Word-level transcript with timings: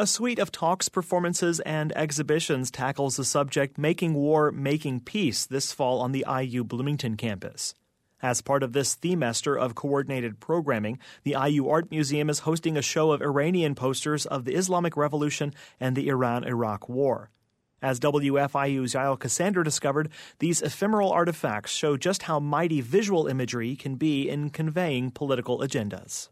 A 0.00 0.06
suite 0.06 0.38
of 0.38 0.52
talks, 0.52 0.88
performances, 0.88 1.58
and 1.58 1.90
exhibitions 1.96 2.70
tackles 2.70 3.16
the 3.16 3.24
subject 3.24 3.76
Making 3.76 4.14
War, 4.14 4.52
Making 4.52 5.00
Peace 5.00 5.44
this 5.44 5.72
fall 5.72 6.00
on 6.00 6.12
the 6.12 6.24
IU 6.40 6.62
Bloomington 6.62 7.16
campus. 7.16 7.74
As 8.22 8.40
part 8.40 8.62
of 8.62 8.72
this 8.72 8.94
themester 8.94 9.60
of 9.60 9.74
coordinated 9.74 10.38
programming, 10.38 11.00
the 11.24 11.34
IU 11.34 11.68
Art 11.68 11.90
Museum 11.90 12.30
is 12.30 12.38
hosting 12.38 12.76
a 12.76 12.80
show 12.80 13.10
of 13.10 13.20
Iranian 13.20 13.74
posters 13.74 14.24
of 14.24 14.44
the 14.44 14.54
Islamic 14.54 14.96
Revolution 14.96 15.52
and 15.80 15.96
the 15.96 16.06
Iran 16.06 16.44
Iraq 16.44 16.88
War. 16.88 17.30
As 17.82 17.98
WFIU's 17.98 18.94
Yael 18.94 19.18
Ksander 19.18 19.64
discovered, 19.64 20.10
these 20.38 20.62
ephemeral 20.62 21.10
artifacts 21.10 21.72
show 21.72 21.96
just 21.96 22.22
how 22.22 22.38
mighty 22.38 22.80
visual 22.80 23.26
imagery 23.26 23.74
can 23.74 23.96
be 23.96 24.28
in 24.28 24.50
conveying 24.50 25.10
political 25.10 25.58
agendas. 25.58 26.28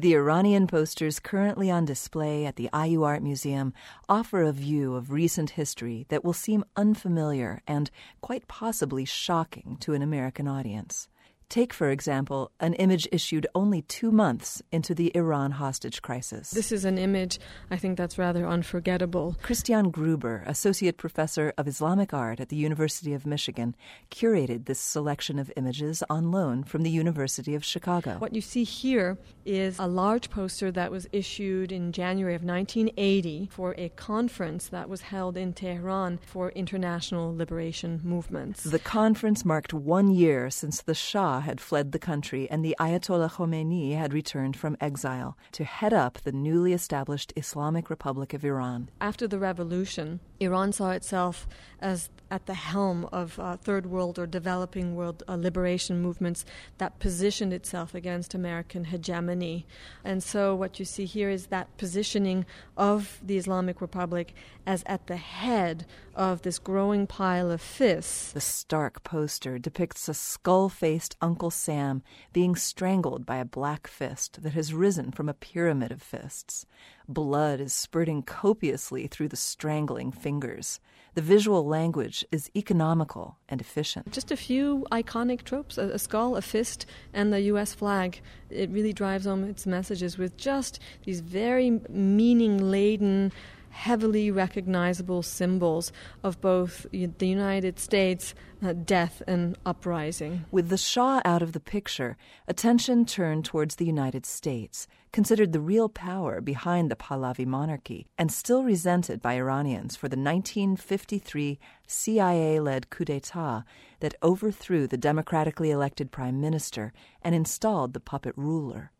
The 0.00 0.14
Iranian 0.14 0.66
posters 0.66 1.20
currently 1.20 1.70
on 1.70 1.84
display 1.84 2.46
at 2.46 2.56
the 2.56 2.70
IU 2.72 3.02
Art 3.02 3.22
Museum 3.22 3.74
offer 4.08 4.40
a 4.40 4.50
view 4.50 4.94
of 4.94 5.10
recent 5.10 5.50
history 5.50 6.06
that 6.08 6.24
will 6.24 6.32
seem 6.32 6.64
unfamiliar 6.74 7.60
and 7.66 7.90
quite 8.22 8.48
possibly 8.48 9.04
shocking 9.04 9.76
to 9.80 9.92
an 9.92 10.00
American 10.00 10.48
audience. 10.48 11.06
Take, 11.50 11.72
for 11.74 11.90
example, 11.90 12.52
an 12.60 12.74
image 12.74 13.08
issued 13.10 13.44
only 13.56 13.82
two 13.82 14.12
months 14.12 14.62
into 14.70 14.94
the 14.94 15.10
Iran 15.16 15.50
hostage 15.50 16.00
crisis. 16.00 16.52
This 16.52 16.70
is 16.70 16.84
an 16.84 16.96
image 16.96 17.40
I 17.72 17.76
think 17.76 17.98
that's 17.98 18.16
rather 18.18 18.46
unforgettable. 18.46 19.36
Christiane 19.42 19.90
Gruber, 19.90 20.44
Associate 20.46 20.96
Professor 20.96 21.52
of 21.58 21.66
Islamic 21.66 22.14
Art 22.14 22.38
at 22.38 22.50
the 22.50 22.56
University 22.56 23.12
of 23.14 23.26
Michigan, 23.26 23.74
curated 24.12 24.66
this 24.66 24.78
selection 24.78 25.40
of 25.40 25.50
images 25.56 26.04
on 26.08 26.30
loan 26.30 26.62
from 26.62 26.84
the 26.84 26.90
University 26.90 27.56
of 27.56 27.64
Chicago. 27.64 28.18
What 28.18 28.32
you 28.32 28.42
see 28.42 28.62
here 28.62 29.18
is 29.44 29.76
a 29.80 29.88
large 29.88 30.30
poster 30.30 30.70
that 30.70 30.92
was 30.92 31.08
issued 31.10 31.72
in 31.72 31.90
January 31.90 32.36
of 32.36 32.44
1980 32.44 33.48
for 33.50 33.74
a 33.76 33.88
conference 33.88 34.68
that 34.68 34.88
was 34.88 35.00
held 35.00 35.36
in 35.36 35.52
Tehran 35.52 36.20
for 36.24 36.50
international 36.50 37.34
liberation 37.36 38.00
movements. 38.04 38.62
The 38.62 38.78
conference 38.78 39.44
marked 39.44 39.74
one 39.74 40.12
year 40.12 40.48
since 40.48 40.82
the 40.82 40.94
Shah 40.94 41.39
had 41.40 41.60
fled 41.60 41.92
the 41.92 41.98
country 41.98 42.48
and 42.50 42.64
the 42.64 42.76
Ayatollah 42.78 43.32
Khomeini 43.32 43.96
had 43.96 44.12
returned 44.12 44.56
from 44.56 44.76
exile 44.80 45.36
to 45.52 45.64
head 45.64 45.92
up 45.92 46.20
the 46.20 46.32
newly 46.32 46.72
established 46.72 47.32
Islamic 47.36 47.90
Republic 47.90 48.34
of 48.34 48.44
Iran. 48.44 48.90
After 49.00 49.26
the 49.26 49.38
revolution, 49.38 50.20
Iran 50.40 50.72
saw 50.72 50.90
itself 50.90 51.46
as 51.80 52.08
at 52.30 52.46
the 52.46 52.54
helm 52.54 53.06
of 53.06 53.38
uh, 53.40 53.56
third 53.56 53.86
world 53.86 54.18
or 54.18 54.26
developing 54.26 54.94
world 54.94 55.22
uh, 55.28 55.34
liberation 55.34 56.00
movements 56.00 56.44
that 56.78 56.98
positioned 57.00 57.52
itself 57.52 57.94
against 57.94 58.34
American 58.34 58.84
hegemony. 58.84 59.66
And 60.04 60.22
so, 60.22 60.54
what 60.54 60.78
you 60.78 60.84
see 60.84 61.06
here 61.06 61.28
is 61.28 61.46
that 61.46 61.76
positioning 61.76 62.46
of 62.76 63.20
the 63.22 63.36
Islamic 63.36 63.80
Republic 63.80 64.34
as 64.66 64.84
at 64.86 65.08
the 65.08 65.16
head 65.16 65.86
of 66.14 66.42
this 66.42 66.58
growing 66.58 67.06
pile 67.06 67.50
of 67.50 67.60
fists. 67.60 68.32
The 68.32 68.40
stark 68.40 69.02
poster 69.02 69.58
depicts 69.58 70.08
a 70.08 70.14
skull 70.14 70.68
faced 70.68 71.16
Uncle 71.30 71.52
Sam 71.52 72.02
being 72.32 72.56
strangled 72.56 73.24
by 73.24 73.36
a 73.36 73.44
black 73.44 73.86
fist 73.86 74.42
that 74.42 74.52
has 74.54 74.74
risen 74.74 75.12
from 75.12 75.28
a 75.28 75.32
pyramid 75.32 75.92
of 75.92 76.02
fists. 76.02 76.66
Blood 77.06 77.60
is 77.60 77.72
spurting 77.72 78.24
copiously 78.24 79.06
through 79.06 79.28
the 79.28 79.36
strangling 79.36 80.10
fingers. 80.10 80.80
The 81.14 81.22
visual 81.22 81.64
language 81.64 82.24
is 82.32 82.50
economical 82.56 83.38
and 83.48 83.60
efficient. 83.60 84.10
Just 84.10 84.32
a 84.32 84.36
few 84.36 84.84
iconic 84.90 85.44
tropes 85.44 85.78
a, 85.78 86.00
skull, 86.00 86.34
a 86.34 86.42
fist, 86.42 86.84
and 87.12 87.32
the 87.32 87.42
U.S. 87.52 87.74
flag. 87.74 88.20
It 88.50 88.68
really 88.70 88.92
drives 88.92 89.26
home 89.26 89.44
its 89.44 89.66
messages 89.66 90.18
with 90.18 90.36
just 90.36 90.80
these 91.04 91.20
very 91.20 91.80
meaning 91.88 92.58
laden 92.58 93.30
heavily 93.70 94.30
recognizable 94.30 95.22
symbols 95.22 95.92
of 96.22 96.40
both 96.40 96.86
the 96.92 97.26
United 97.26 97.78
States, 97.78 98.34
uh, 98.62 98.72
death, 98.72 99.22
and 99.26 99.56
uprising. 99.64 100.44
With 100.50 100.68
the 100.68 100.76
Shah 100.76 101.20
out 101.24 101.42
of 101.42 101.52
the 101.52 101.60
picture, 101.60 102.16
attention 102.46 103.06
turned 103.06 103.44
towards 103.44 103.76
the 103.76 103.86
United 103.86 104.26
States, 104.26 104.86
considered 105.12 105.52
the 105.52 105.60
real 105.60 105.88
power 105.88 106.40
behind 106.40 106.90
the 106.90 106.96
Pahlavi 106.96 107.46
monarchy, 107.46 108.06
and 108.18 108.30
still 108.30 108.62
resented 108.62 109.22
by 109.22 109.34
Iranians 109.34 109.96
for 109.96 110.08
the 110.08 110.16
1953 110.16 111.58
CIA 111.86 112.60
led 112.60 112.90
coup 112.90 113.04
d'etat 113.04 113.64
that 114.00 114.14
overthrew 114.22 114.86
the 114.86 114.98
democratically 114.98 115.70
elected 115.70 116.10
prime 116.10 116.40
minister 116.40 116.92
and 117.22 117.34
installed 117.34 117.92
the 117.92 118.00
puppet 118.00 118.34
ruler. 118.36 118.92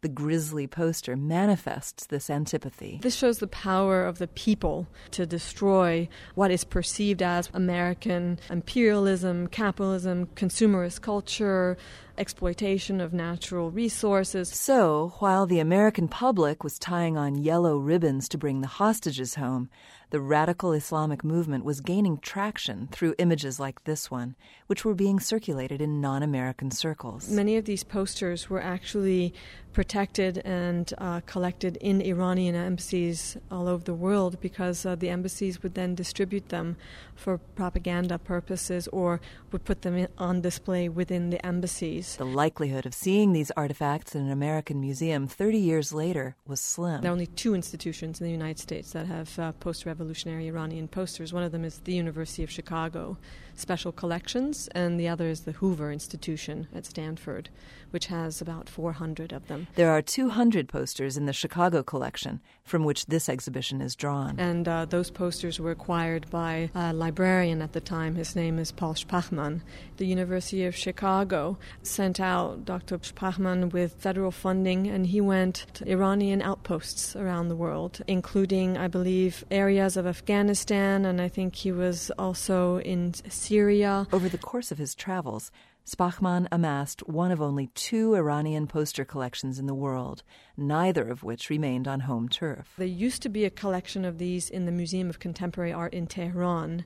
The 0.00 0.08
grisly 0.08 0.66
poster 0.66 1.16
manifests 1.16 2.06
this 2.06 2.30
antipathy. 2.30 3.00
This 3.02 3.16
shows 3.16 3.38
the 3.38 3.48
power 3.48 4.04
of 4.04 4.18
the 4.18 4.28
people 4.28 4.86
to 5.10 5.26
destroy 5.26 6.08
what 6.34 6.50
is 6.50 6.62
perceived 6.62 7.20
as 7.20 7.50
American 7.52 8.38
imperialism, 8.48 9.48
capitalism, 9.48 10.26
consumerist 10.36 11.00
culture, 11.00 11.76
exploitation 12.18 13.00
of 13.00 13.12
natural 13.12 13.70
resources. 13.70 14.48
So, 14.48 15.14
while 15.18 15.46
the 15.46 15.60
American 15.60 16.08
public 16.08 16.64
was 16.64 16.78
tying 16.78 17.16
on 17.16 17.38
yellow 17.38 17.78
ribbons 17.78 18.28
to 18.30 18.38
bring 18.38 18.60
the 18.60 18.66
hostages 18.66 19.36
home, 19.36 19.70
the 20.10 20.20
radical 20.20 20.72
Islamic 20.72 21.22
movement 21.22 21.64
was 21.64 21.82
gaining 21.82 22.16
traction 22.16 22.88
through 22.90 23.14
images 23.18 23.60
like 23.60 23.84
this 23.84 24.10
one, 24.10 24.36
which 24.66 24.82
were 24.82 24.94
being 24.94 25.20
circulated 25.20 25.82
in 25.82 26.00
non 26.00 26.22
American 26.22 26.70
circles. 26.70 27.28
Many 27.28 27.56
of 27.58 27.66
these 27.66 27.84
posters 27.84 28.48
were 28.48 28.62
actually 28.62 29.34
protected 29.74 30.38
and 30.46 30.92
uh, 30.96 31.20
collected 31.26 31.76
in 31.76 32.00
Iranian 32.00 32.54
embassies 32.54 33.36
all 33.50 33.68
over 33.68 33.84
the 33.84 33.92
world 33.94 34.40
because 34.40 34.86
uh, 34.86 34.94
the 34.96 35.10
embassies 35.10 35.62
would 35.62 35.74
then 35.74 35.94
distribute 35.94 36.48
them 36.48 36.76
for 37.14 37.36
propaganda 37.36 38.18
purposes 38.18 38.88
or 38.88 39.20
would 39.52 39.64
put 39.64 39.82
them 39.82 39.94
in, 39.94 40.08
on 40.16 40.40
display 40.40 40.88
within 40.88 41.28
the 41.28 41.44
embassies. 41.44 42.07
The 42.16 42.24
likelihood 42.24 42.86
of 42.86 42.94
seeing 42.94 43.32
these 43.32 43.50
artifacts 43.52 44.14
in 44.14 44.22
an 44.22 44.30
American 44.30 44.80
museum 44.80 45.26
30 45.26 45.58
years 45.58 45.92
later 45.92 46.36
was 46.46 46.60
slim. 46.60 47.02
There 47.02 47.10
are 47.10 47.12
only 47.12 47.26
two 47.26 47.54
institutions 47.54 48.20
in 48.20 48.26
the 48.26 48.32
United 48.32 48.58
States 48.58 48.92
that 48.92 49.06
have 49.06 49.38
uh, 49.38 49.52
post 49.52 49.86
revolutionary 49.86 50.46
Iranian 50.48 50.88
posters. 50.88 51.32
One 51.32 51.42
of 51.42 51.52
them 51.52 51.64
is 51.64 51.78
the 51.78 51.94
University 51.94 52.42
of 52.42 52.50
Chicago 52.50 53.18
Special 53.54 53.90
Collections, 53.90 54.68
and 54.68 55.00
the 55.00 55.08
other 55.08 55.28
is 55.28 55.40
the 55.40 55.52
Hoover 55.52 55.90
Institution 55.90 56.68
at 56.72 56.86
Stanford, 56.86 57.48
which 57.90 58.06
has 58.06 58.40
about 58.40 58.68
400 58.68 59.32
of 59.32 59.48
them. 59.48 59.66
There 59.74 59.90
are 59.90 60.00
200 60.00 60.68
posters 60.68 61.16
in 61.16 61.26
the 61.26 61.32
Chicago 61.32 61.82
collection, 61.82 62.40
from 62.62 62.84
which 62.84 63.06
this 63.06 63.28
exhibition 63.28 63.80
is 63.80 63.96
drawn. 63.96 64.38
And 64.38 64.68
uh, 64.68 64.84
those 64.84 65.10
posters 65.10 65.58
were 65.58 65.72
acquired 65.72 66.30
by 66.30 66.70
a 66.74 66.92
librarian 66.92 67.60
at 67.60 67.72
the 67.72 67.80
time. 67.80 68.14
His 68.14 68.36
name 68.36 68.58
is 68.58 68.70
Paul 68.70 68.94
Sprachman. 68.94 69.62
The 69.96 70.06
University 70.06 70.64
of 70.64 70.76
Chicago 70.76 71.58
sent 71.98 72.20
out 72.20 72.64
Dr. 72.64 72.96
Sprachman 72.98 73.72
with 73.72 73.92
federal 73.94 74.30
funding, 74.30 74.86
and 74.86 75.04
he 75.04 75.20
went 75.20 75.66
to 75.74 75.84
Iranian 75.90 76.40
outposts 76.40 77.16
around 77.16 77.48
the 77.48 77.56
world, 77.56 78.00
including, 78.06 78.78
I 78.78 78.86
believe, 78.86 79.44
areas 79.50 79.96
of 79.96 80.06
Afghanistan, 80.06 81.04
and 81.04 81.20
I 81.20 81.26
think 81.26 81.56
he 81.56 81.72
was 81.72 82.12
also 82.16 82.78
in 82.78 83.14
Syria. 83.28 84.06
Over 84.12 84.28
the 84.28 84.38
course 84.38 84.70
of 84.70 84.78
his 84.78 84.94
travels, 84.94 85.50
Sprachman 85.84 86.46
amassed 86.52 87.00
one 87.08 87.32
of 87.32 87.42
only 87.42 87.66
two 87.74 88.14
Iranian 88.14 88.68
poster 88.68 89.04
collections 89.04 89.58
in 89.58 89.66
the 89.66 89.74
world, 89.74 90.22
neither 90.56 91.08
of 91.08 91.24
which 91.24 91.50
remained 91.50 91.88
on 91.88 92.00
home 92.00 92.28
turf. 92.28 92.74
There 92.78 92.86
used 92.86 93.22
to 93.22 93.28
be 93.28 93.44
a 93.44 93.50
collection 93.50 94.04
of 94.04 94.18
these 94.18 94.48
in 94.48 94.66
the 94.66 94.72
Museum 94.80 95.10
of 95.10 95.18
Contemporary 95.18 95.72
Art 95.72 95.94
in 95.94 96.06
Tehran, 96.06 96.84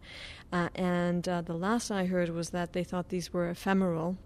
uh, 0.50 0.70
and 0.74 1.28
uh, 1.28 1.42
the 1.42 1.52
last 1.52 1.90
I 1.90 2.06
heard 2.06 2.30
was 2.30 2.48
that 2.50 2.72
they 2.72 2.82
thought 2.82 3.10
these 3.10 3.30
were 3.30 3.50
ephemeral 3.50 4.16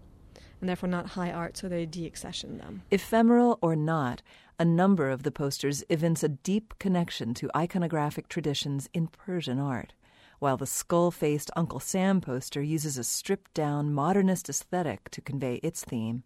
and 0.59 0.69
therefore 0.69 0.89
not 0.89 1.07
high 1.07 1.31
art, 1.31 1.57
so 1.57 1.67
they 1.67 1.85
deaccessioned 1.85 2.59
them. 2.59 2.83
Ephemeral 2.91 3.59
or 3.61 3.75
not, 3.75 4.21
a 4.59 4.65
number 4.65 5.09
of 5.09 5.23
the 5.23 5.31
posters 5.31 5.83
evince 5.89 6.23
a 6.23 6.29
deep 6.29 6.73
connection 6.79 7.33
to 7.35 7.49
iconographic 7.55 8.27
traditions 8.27 8.89
in 8.93 9.07
Persian 9.07 9.59
art 9.59 9.93
while 10.39 10.57
the 10.57 10.65
skull 10.65 11.11
faced 11.11 11.51
Uncle 11.55 11.79
Sam 11.79 12.21
poster 12.21 12.61
uses 12.61 12.97
a 12.97 13.03
stripped 13.03 13.53
down 13.53 13.93
modernist 13.93 14.49
aesthetic 14.49 15.09
to 15.11 15.21
convey 15.21 15.55
its 15.55 15.83
theme. 15.83 16.23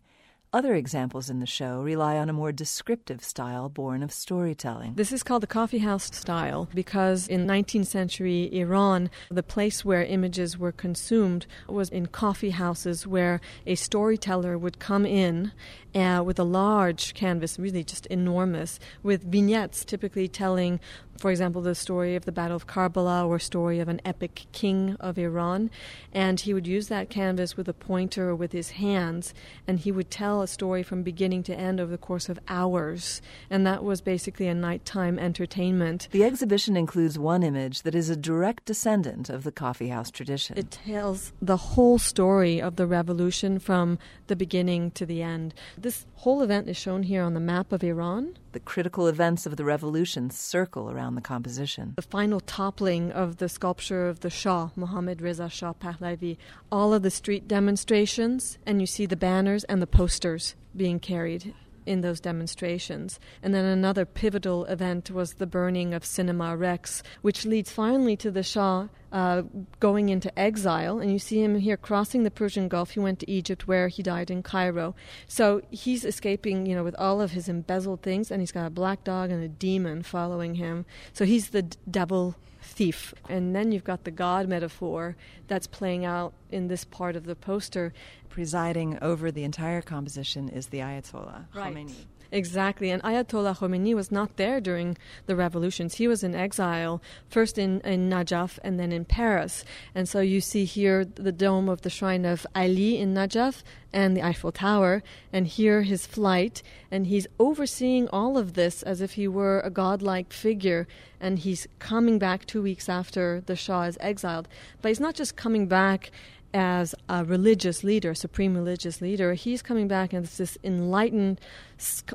Other 0.53 0.75
examples 0.75 1.29
in 1.29 1.39
the 1.39 1.45
show 1.45 1.81
rely 1.81 2.17
on 2.17 2.27
a 2.27 2.33
more 2.33 2.51
descriptive 2.51 3.23
style 3.23 3.69
born 3.69 4.03
of 4.03 4.11
storytelling. 4.11 4.95
This 4.95 5.13
is 5.13 5.23
called 5.23 5.43
the 5.43 5.47
coffeehouse 5.47 6.13
style 6.13 6.67
because 6.75 7.25
in 7.25 7.47
19th 7.47 7.85
century 7.85 8.53
Iran, 8.53 9.09
the 9.29 9.43
place 9.43 9.85
where 9.85 10.03
images 10.03 10.57
were 10.57 10.73
consumed 10.73 11.45
was 11.69 11.87
in 11.87 12.07
coffee 12.07 12.49
houses 12.49 13.07
where 13.07 13.39
a 13.65 13.75
storyteller 13.75 14.57
would 14.57 14.77
come 14.77 15.05
in 15.05 15.53
uh, 15.95 16.21
with 16.25 16.37
a 16.37 16.43
large 16.43 17.13
canvas, 17.13 17.57
really 17.57 17.85
just 17.85 18.05
enormous, 18.07 18.77
with 19.03 19.23
vignettes 19.23 19.85
typically 19.85 20.27
telling, 20.27 20.81
for 21.21 21.29
example, 21.29 21.61
the 21.61 21.75
story 21.75 22.15
of 22.15 22.25
the 22.25 22.31
Battle 22.31 22.55
of 22.55 22.65
Karbala 22.65 23.27
or 23.27 23.37
story 23.37 23.79
of 23.79 23.87
an 23.87 24.01
epic 24.03 24.47
king 24.53 24.97
of 24.99 25.19
Iran. 25.19 25.69
And 26.11 26.39
he 26.39 26.51
would 26.51 26.65
use 26.65 26.87
that 26.87 27.11
canvas 27.11 27.55
with 27.55 27.69
a 27.69 27.73
pointer 27.73 28.29
or 28.29 28.35
with 28.35 28.53
his 28.53 28.71
hands, 28.71 29.35
and 29.67 29.77
he 29.77 29.91
would 29.91 30.09
tell 30.09 30.41
a 30.41 30.47
story 30.47 30.81
from 30.81 31.03
beginning 31.03 31.43
to 31.43 31.55
end 31.55 31.79
over 31.79 31.91
the 31.91 31.97
course 31.99 32.27
of 32.27 32.39
hours, 32.47 33.21
and 33.51 33.67
that 33.67 33.83
was 33.83 34.01
basically 34.01 34.47
a 34.47 34.55
nighttime 34.55 35.19
entertainment. 35.19 36.07
The 36.09 36.23
exhibition 36.23 36.75
includes 36.75 37.19
one 37.19 37.43
image 37.43 37.83
that 37.83 37.93
is 37.93 38.09
a 38.09 38.15
direct 38.15 38.65
descendant 38.65 39.29
of 39.29 39.43
the 39.43 39.51
coffeehouse 39.51 40.09
tradition. 40.09 40.57
It 40.57 40.71
tells 40.71 41.33
the 41.39 41.57
whole 41.57 41.99
story 41.99 42.59
of 42.59 42.77
the 42.77 42.87
revolution 42.87 43.59
from 43.59 43.99
the 44.25 44.35
beginning 44.35 44.89
to 44.91 45.05
the 45.05 45.21
end. 45.21 45.53
This 45.77 46.07
whole 46.15 46.41
event 46.41 46.67
is 46.67 46.77
shown 46.77 47.03
here 47.03 47.21
on 47.21 47.35
the 47.35 47.39
map 47.39 47.71
of 47.71 47.83
Iran. 47.83 48.37
The 48.51 48.59
critical 48.59 49.07
events 49.07 49.45
of 49.45 49.55
the 49.55 49.63
revolution 49.63 50.29
circle 50.29 50.91
around 50.91 51.15
the 51.15 51.21
composition. 51.21 51.93
The 51.95 52.01
final 52.01 52.41
toppling 52.41 53.11
of 53.11 53.37
the 53.37 53.47
sculpture 53.47 54.07
of 54.07 54.19
the 54.19 54.29
Shah, 54.29 54.69
Mohammad 54.75 55.21
Reza 55.21 55.49
Shah 55.49 55.73
Pahlavi, 55.73 56.37
all 56.71 56.93
of 56.93 57.01
the 57.01 57.11
street 57.11 57.47
demonstrations, 57.47 58.57
and 58.65 58.81
you 58.81 58.87
see 58.87 59.05
the 59.05 59.15
banners 59.15 59.63
and 59.65 59.81
the 59.81 59.87
posters 59.87 60.55
being 60.75 60.99
carried 60.99 61.53
in 61.91 62.01
those 62.01 62.19
demonstrations. 62.19 63.19
And 63.43 63.53
then 63.53 63.65
another 63.65 64.05
pivotal 64.05 64.65
event 64.65 65.11
was 65.11 65.33
the 65.33 65.45
burning 65.45 65.93
of 65.93 66.05
Cinema 66.05 66.55
Rex, 66.55 67.03
which 67.21 67.45
leads 67.45 67.71
finally 67.71 68.15
to 68.17 68.31
the 68.31 68.43
Shah 68.43 68.87
uh, 69.11 69.43
going 69.79 70.09
into 70.09 70.37
exile. 70.39 70.99
And 70.99 71.11
you 71.11 71.19
see 71.19 71.43
him 71.43 71.59
here 71.59 71.77
crossing 71.77 72.23
the 72.23 72.31
Persian 72.31 72.69
Gulf. 72.69 72.91
He 72.91 72.99
went 72.99 73.19
to 73.19 73.29
Egypt, 73.29 73.67
where 73.67 73.89
he 73.89 74.01
died 74.01 74.31
in 74.31 74.41
Cairo. 74.41 74.95
So 75.27 75.61
he's 75.69 76.05
escaping, 76.05 76.65
you 76.65 76.75
know, 76.75 76.83
with 76.83 76.95
all 76.95 77.21
of 77.21 77.31
his 77.31 77.49
embezzled 77.49 78.01
things, 78.01 78.31
and 78.31 78.41
he's 78.41 78.53
got 78.53 78.65
a 78.65 78.71
black 78.71 79.03
dog 79.03 79.29
and 79.29 79.43
a 79.43 79.49
demon 79.49 80.01
following 80.01 80.55
him. 80.55 80.85
So 81.13 81.25
he's 81.25 81.49
the 81.49 81.63
d- 81.63 81.77
devil 81.89 82.35
thief. 82.61 83.13
And 83.29 83.55
then 83.55 83.71
you've 83.71 83.83
got 83.83 84.03
the 84.03 84.11
God 84.11 84.47
metaphor 84.47 85.15
that's 85.47 85.67
playing 85.67 86.05
out 86.05 86.33
in 86.51 86.67
this 86.67 86.83
part 86.85 87.15
of 87.15 87.25
the 87.25 87.35
poster. 87.35 87.93
Presiding 88.29 88.97
over 89.01 89.29
the 89.29 89.43
entire 89.43 89.81
composition 89.81 90.47
is 90.47 90.67
the 90.67 90.79
Ayatollah 90.79 91.47
Right. 91.53 91.75
Khomeini. 91.75 92.05
Exactly. 92.31 92.89
And 92.89 93.03
Ayatollah 93.03 93.57
Khomeini 93.57 93.93
was 93.93 94.11
not 94.11 94.37
there 94.37 94.61
during 94.61 94.97
the 95.25 95.35
revolutions. 95.35 95.95
He 95.95 96.07
was 96.07 96.23
in 96.23 96.33
exile, 96.33 97.01
first 97.27 97.57
in, 97.57 97.81
in 97.81 98.09
Najaf 98.09 98.57
and 98.63 98.79
then 98.79 98.93
in 98.93 99.03
Paris. 99.03 99.65
And 99.93 100.07
so 100.07 100.21
you 100.21 100.39
see 100.39 100.63
here 100.63 101.03
the 101.03 101.33
dome 101.33 101.67
of 101.67 101.81
the 101.81 101.89
shrine 101.89 102.23
of 102.23 102.47
Ali 102.55 102.97
in 102.97 103.13
Najaf 103.13 103.63
and 103.91 104.15
the 104.15 104.23
Eiffel 104.23 104.53
Tower, 104.53 105.03
and 105.33 105.45
here 105.45 105.81
his 105.81 106.05
flight. 106.05 106.63
And 106.89 107.07
he's 107.07 107.27
overseeing 107.37 108.07
all 108.07 108.37
of 108.37 108.53
this 108.53 108.81
as 108.83 109.01
if 109.01 109.13
he 109.13 109.27
were 109.27 109.59
a 109.59 109.69
godlike 109.69 110.31
figure. 110.31 110.87
And 111.19 111.39
he's 111.39 111.67
coming 111.79 112.17
back 112.17 112.45
two 112.45 112.61
weeks 112.61 112.87
after 112.87 113.41
the 113.45 113.57
Shah 113.57 113.83
is 113.83 113.97
exiled. 113.99 114.47
But 114.81 114.89
he's 114.89 115.01
not 115.01 115.15
just 115.15 115.35
coming 115.35 115.67
back 115.67 116.11
as 116.53 116.95
a 117.09 117.23
religious 117.23 117.83
leader, 117.83 118.11
a 118.11 118.15
supreme 118.15 118.55
religious 118.55 119.01
leader, 119.01 119.33
he's 119.33 119.61
coming 119.61 119.87
back 119.87 120.13
as 120.13 120.37
this 120.37 120.57
enlightened, 120.63 121.39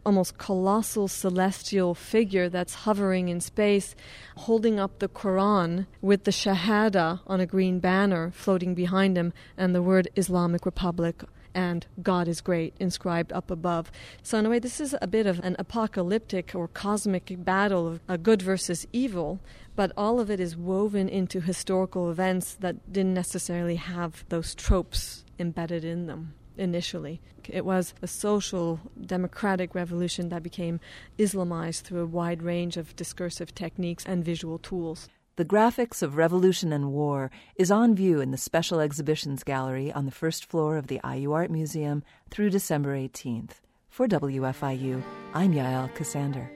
almost 0.05 0.39
colossal 0.39 1.09
celestial 1.09 1.95
figure 1.95 2.49
that's 2.49 2.75
hovering 2.75 3.29
in 3.29 3.41
space, 3.41 3.95
holding 4.37 4.79
up 4.79 4.99
the 4.99 5.09
Quran 5.09 5.87
with 6.01 6.25
the 6.25 6.31
Shahada 6.31 7.21
on 7.27 7.41
a 7.41 7.47
green 7.47 7.79
banner 7.81 8.31
floating 8.31 8.75
behind 8.75 9.17
him 9.17 9.33
and 9.57 9.75
the 9.75 9.83
word 9.83 10.09
Islamic 10.17 10.67
Republic 10.67 11.23
and 11.57 11.87
God 12.03 12.29
is 12.29 12.43
great 12.43 12.75
inscribed 12.79 13.33
up 13.33 13.51
above. 13.51 13.91
So, 14.23 14.39
in 14.39 14.47
a 14.47 14.51
way, 14.51 14.59
this 14.59 14.79
is 14.81 14.95
a 15.01 15.07
bit 15.07 15.27
of 15.27 15.41
an 15.41 15.57
apocalyptic 15.59 16.55
or 16.55 16.69
cosmic 16.69 17.35
battle 17.39 17.89
of 17.89 18.01
a 18.07 18.19
good 18.19 18.43
versus 18.43 18.87
evil, 18.93 19.41
but 19.75 19.91
all 19.97 20.21
of 20.21 20.31
it 20.31 20.39
is 20.39 20.57
woven 20.57 21.09
into 21.09 21.41
historical 21.41 22.11
events 22.11 22.55
that 22.61 22.93
didn't 22.93 23.15
necessarily 23.15 23.77
have 23.77 24.25
those 24.29 24.55
tropes 24.55 25.25
embedded 25.39 25.85
in 25.85 26.07
them 26.07 26.35
initially. 26.59 27.21
It 27.49 27.65
was 27.65 27.95
a 28.03 28.07
social 28.07 28.81
democratic 29.01 29.75
revolution 29.75 30.29
that 30.29 30.43
became 30.43 30.81
Islamized 31.19 31.83
through 31.83 32.03
a 32.03 32.07
wide 32.07 32.43
range 32.43 32.77
of 32.77 32.95
discursive 32.97 33.55
techniques 33.55 34.05
and 34.05 34.25
visual 34.25 34.59
tools. 34.59 35.09
The 35.37 35.45
graphics 35.45 36.03
of 36.03 36.17
revolution 36.17 36.73
and 36.73 36.93
war 36.93 37.31
is 37.57 37.71
on 37.71 37.95
view 37.95 38.23
in 38.23 38.31
the 38.31 38.39
Special 38.39 38.81
Exhibitions 38.81 39.45
Gallery 39.45 39.93
on 39.93 40.07
the 40.07 40.11
first 40.11 40.47
floor 40.47 40.79
of 40.79 40.87
the 40.87 40.99
IU 41.05 41.33
Art 41.33 41.51
Museum 41.51 42.05
through 42.31 42.49
December 42.49 42.97
18th. 42.97 43.61
For 43.91 44.09
WFIU, 44.09 45.03
I'm 45.35 45.53
Yael 45.53 45.95
Ksander. 45.95 46.49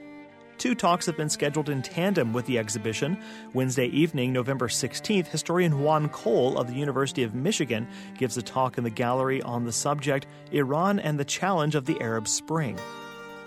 Two 0.56 0.74
talks 0.74 1.04
have 1.04 1.16
been 1.18 1.28
scheduled 1.28 1.68
in 1.68 1.82
tandem 1.82 2.32
with 2.32 2.46
the 2.46 2.58
exhibition. 2.58 3.22
Wednesday 3.52 3.88
evening, 3.88 4.32
November 4.32 4.68
16th, 4.68 5.26
historian 5.26 5.80
Juan 5.80 6.08
Cole 6.08 6.56
of 6.56 6.66
the 6.66 6.74
University 6.74 7.22
of 7.22 7.34
Michigan 7.34 7.86
gives 8.16 8.38
a 8.38 8.42
talk 8.42 8.78
in 8.78 8.84
the 8.84 8.88
gallery 8.88 9.42
on 9.42 9.66
the 9.66 9.72
subject 9.72 10.26
Iran 10.52 10.98
and 10.98 11.20
the 11.20 11.24
Challenge 11.26 11.74
of 11.74 11.84
the 11.84 12.00
Arab 12.00 12.26
Spring. 12.26 12.78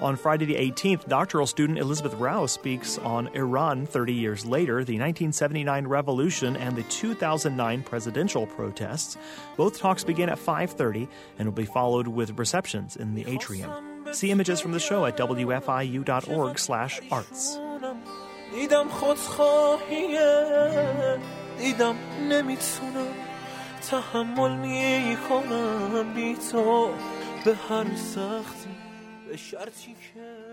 On 0.01 0.15
Friday 0.15 0.45
the 0.45 0.55
18th, 0.55 1.09
doctoral 1.09 1.47
student 1.47 1.79
Elizabeth 1.79 2.15
Rao 2.15 2.47
speaks 2.47 2.99
on 2.99 3.27
Iran 3.35 3.85
30 3.85 4.13
years 4.13 4.47
later, 4.47 4.85
the 4.85 4.97
1979 4.97 5.89
revolution 5.89 6.57
and 6.57 6.77
the 6.77 6.85
2009 6.85 7.83
presidential 7.83 8.47
protests. 8.47 9.17
Both 9.57 9.81
talks 9.81 10.05
begin 10.05 10.29
at 10.29 10.39
5:30 10.39 11.09
and 11.37 11.49
will 11.49 11.53
be 11.53 11.65
followed 11.65 12.07
with 12.07 12.39
receptions 12.39 12.95
in 12.95 13.17
the 13.17 13.27
atrium. 13.27 13.73
See 14.13 14.31
images 14.31 14.61
from 14.61 14.71
the 14.71 14.79
show 14.79 15.05
at 15.05 15.17
wfiu.org/arts. 15.17 15.99
دیدم 18.55 18.89
خودخواهیه 18.89 20.29
دیدم 21.59 21.95
نمیتونم 22.31 23.15
تحمل 23.91 24.57
میکنم 24.57 26.15
بی 26.15 26.35
تو 26.53 26.91
به 27.45 27.55
هر 27.55 27.85
سختی 27.97 28.71
به 29.33 29.37
شرطی 29.37 29.95
که 29.95 30.52